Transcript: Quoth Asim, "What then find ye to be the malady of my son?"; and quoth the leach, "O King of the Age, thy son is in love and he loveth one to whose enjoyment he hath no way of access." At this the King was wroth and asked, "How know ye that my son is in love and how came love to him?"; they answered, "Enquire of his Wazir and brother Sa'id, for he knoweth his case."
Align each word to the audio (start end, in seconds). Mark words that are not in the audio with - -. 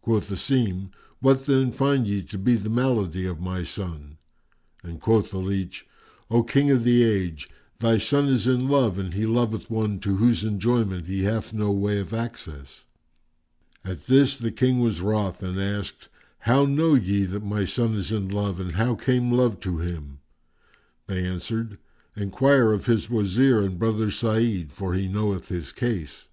Quoth 0.00 0.28
Asim, 0.28 0.90
"What 1.20 1.46
then 1.46 1.70
find 1.70 2.04
ye 2.08 2.20
to 2.20 2.36
be 2.36 2.56
the 2.56 2.68
malady 2.68 3.26
of 3.26 3.38
my 3.40 3.62
son?"; 3.62 4.18
and 4.82 5.00
quoth 5.00 5.30
the 5.30 5.38
leach, 5.38 5.86
"O 6.32 6.42
King 6.42 6.72
of 6.72 6.82
the 6.82 7.04
Age, 7.04 7.46
thy 7.78 7.96
son 7.98 8.26
is 8.26 8.48
in 8.48 8.66
love 8.66 8.98
and 8.98 9.14
he 9.14 9.24
loveth 9.24 9.70
one 9.70 10.00
to 10.00 10.16
whose 10.16 10.42
enjoyment 10.42 11.06
he 11.06 11.22
hath 11.22 11.52
no 11.52 11.70
way 11.70 12.00
of 12.00 12.12
access." 12.12 12.82
At 13.84 14.06
this 14.06 14.36
the 14.36 14.50
King 14.50 14.80
was 14.80 15.00
wroth 15.00 15.40
and 15.44 15.60
asked, 15.60 16.08
"How 16.40 16.64
know 16.64 16.94
ye 16.94 17.24
that 17.26 17.44
my 17.46 17.64
son 17.64 17.94
is 17.94 18.10
in 18.10 18.28
love 18.28 18.58
and 18.58 18.72
how 18.72 18.96
came 18.96 19.30
love 19.30 19.60
to 19.60 19.78
him?"; 19.78 20.18
they 21.06 21.24
answered, 21.24 21.78
"Enquire 22.16 22.72
of 22.72 22.86
his 22.86 23.08
Wazir 23.08 23.60
and 23.62 23.78
brother 23.78 24.10
Sa'id, 24.10 24.72
for 24.72 24.94
he 24.94 25.06
knoweth 25.06 25.46
his 25.50 25.70
case." 25.70 26.24